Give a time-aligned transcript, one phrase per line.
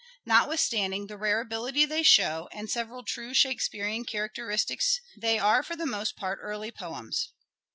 [0.25, 5.85] Notwithstanding the rare ability they show, and several true Shakespearean characteristics, they are for the
[5.85, 7.29] most part early poems.